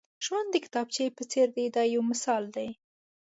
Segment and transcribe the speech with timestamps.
[0.25, 2.69] ژوند د کتابچې په څېر دی دا یو مثال دی.